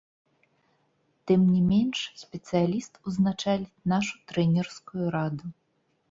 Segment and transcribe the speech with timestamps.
[1.31, 5.45] Тым не менш спецыяліст узначаліць нашу трэнерскую раду.